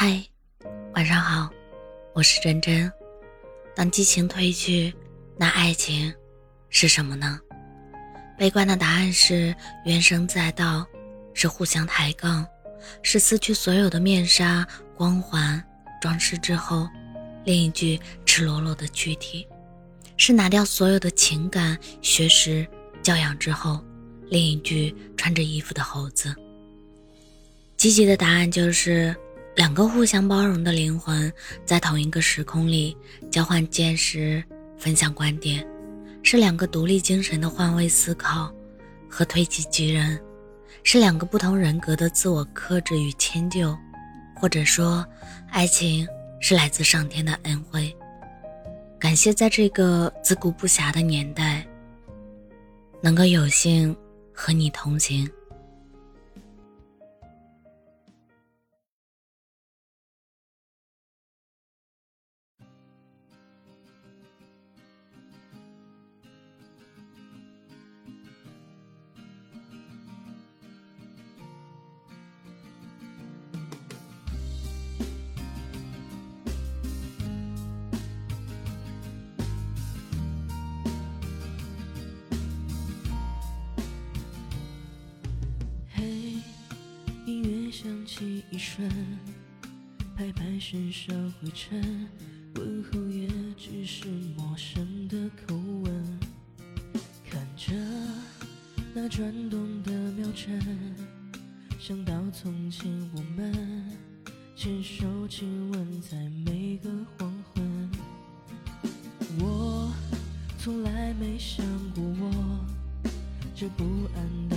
[0.00, 0.22] 嗨，
[0.94, 1.50] 晚上好，
[2.14, 2.88] 我是真真。
[3.74, 4.94] 当激情褪去，
[5.36, 6.14] 那爱情
[6.70, 7.40] 是什么呢？
[8.38, 9.52] 悲观的答案是
[9.86, 10.86] 怨声载道，
[11.34, 12.46] 是互相抬杠，
[13.02, 14.64] 是撕去所有的面纱、
[14.96, 15.60] 光环、
[16.00, 16.88] 装饰之后，
[17.44, 19.44] 另一具赤裸裸的躯体；
[20.16, 22.64] 是拿掉所有的情感、学识、
[23.02, 23.84] 教养之后，
[24.28, 26.32] 另一具穿着衣服的猴子。
[27.76, 29.12] 积极的答案就是。
[29.58, 31.32] 两个互相包容的灵魂，
[31.64, 32.96] 在同一个时空里
[33.28, 34.40] 交换见识、
[34.76, 35.66] 分享观点，
[36.22, 38.54] 是两个独立精神的换位思考
[39.10, 40.16] 和推己及人，
[40.84, 43.76] 是两个不同人格的自我克制与迁就，
[44.32, 45.04] 或者说，
[45.50, 46.06] 爱情
[46.38, 47.92] 是来自上天的恩惠。
[48.96, 51.66] 感谢在这个自顾不暇的年代，
[53.02, 53.92] 能够有幸
[54.32, 55.28] 和你同行。
[88.08, 88.90] 起一瞬，
[90.16, 92.08] 拍拍身上灰尘，
[92.54, 96.18] 问候也只是陌生的口吻。
[97.30, 97.74] 看着
[98.94, 100.58] 那转动的秒针，
[101.78, 103.84] 想到从前我们
[104.56, 107.90] 牵手亲吻在每个黄昏。
[109.38, 109.92] 我
[110.58, 111.62] 从来没想
[111.94, 112.64] 过我
[113.54, 113.84] 这不
[114.16, 114.56] 安的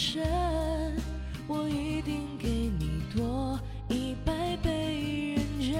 [0.00, 0.96] 回过神，
[1.46, 5.78] 我一定给你多一百倍认真。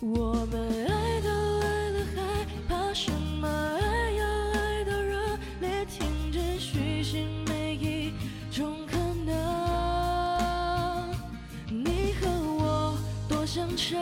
[0.00, 1.28] 我们爱都
[1.60, 2.18] 爱了，还
[2.68, 3.46] 怕什么？
[3.46, 8.12] 爱要爱到热烈，听真虚心每一
[8.50, 11.08] 种可能。
[11.68, 12.28] 你和
[12.58, 13.96] 我多相衬。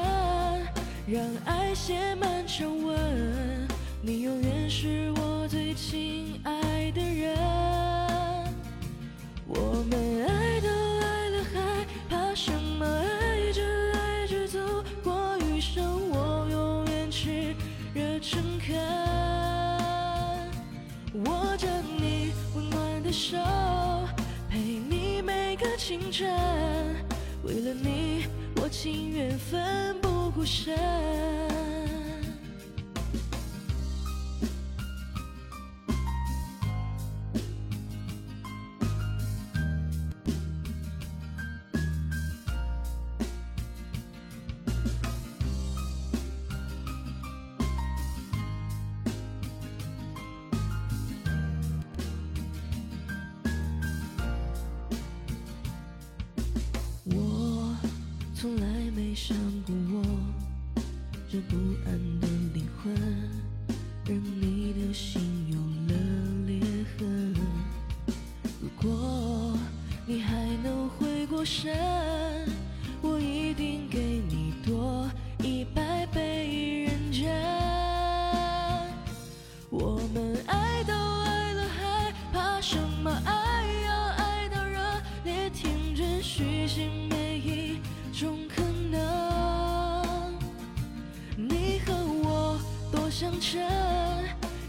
[1.07, 3.69] 让爱写满长文，
[4.01, 6.24] 你永远是我最亲
[9.47, 12.85] 我们爱都爱了，还怕什么？
[12.87, 13.63] 爱着
[13.93, 14.59] 爱着走
[15.03, 17.55] 过余生，我永远炽
[17.95, 18.77] 热诚恳，
[21.25, 21.69] 握着
[21.99, 23.37] 你温暖的手，
[24.51, 26.29] 陪你每个清晨。
[27.43, 30.15] 为了你，我情愿奋不。
[30.35, 30.75] 顾身。
[59.15, 60.03] 来没想过我
[61.31, 62.93] 这不安的灵魂，
[64.05, 65.57] 让你的心有
[65.95, 66.01] 了
[66.49, 66.61] 裂
[66.99, 67.33] 痕。
[68.61, 69.57] 如果
[70.05, 71.73] 你还能回过神，
[73.01, 75.09] 我一定给你多
[75.45, 77.31] 一百倍认真。
[79.71, 83.13] 我们爱都爱了，还怕什么？
[83.25, 84.81] 爱要爱到热
[85.23, 87.04] 烈，天真虚心。
[93.17, 93.63] 相衬，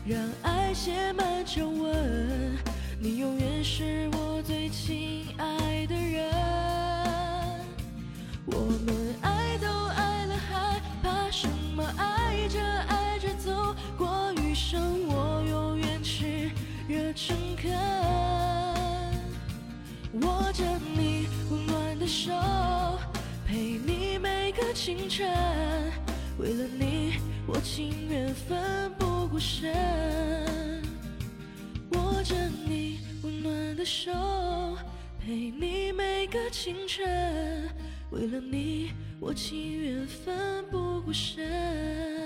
[0.06, 2.56] 让爱写满皱纹。
[3.00, 6.30] 你永远是我最亲爱的人。
[8.46, 11.84] 我们爱都爱了，还怕什么？
[11.98, 16.52] 爱着爱着走过余生，我永远炽
[16.88, 17.72] 热诚恳，
[20.22, 20.64] 握着
[20.96, 22.32] 你温暖的手。
[23.48, 25.28] 陪你每个清晨，
[27.56, 29.74] 我情愿奋不顾身。
[31.92, 32.36] 握着
[32.68, 34.12] 你温暖的手，
[35.22, 37.70] 陪你每个清晨，
[38.12, 38.92] 为了你，
[39.22, 42.25] 我情愿奋不顾身。